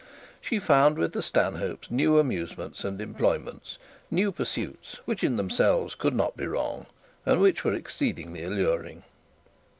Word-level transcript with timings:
She 0.41 0.57
found 0.57 0.97
with 0.97 1.13
the 1.13 1.21
Stanshopes 1.21 1.91
new 1.91 2.17
amusements 2.17 2.83
and 2.83 2.99
employments, 2.99 3.77
new 4.09 4.31
pursuits, 4.31 4.97
which 5.05 5.23
in 5.23 5.37
themselves 5.37 5.93
could 5.93 6.15
not 6.15 6.35
be 6.35 6.47
wrong, 6.47 6.87
and 7.23 7.39
which 7.39 7.63
were 7.63 7.75
exceedingly 7.75 8.43
alluring. 8.43 9.03